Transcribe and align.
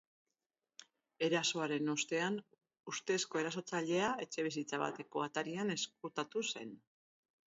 Erasoaren 1.25 1.91
ostean, 1.91 2.39
ustezko 2.91 3.41
erasotzailea 3.41 4.07
etxebizitza 4.25 4.79
bateko 4.85 5.23
atarian 5.27 5.71
ezkutatu 5.75 6.43
zen. 6.53 6.73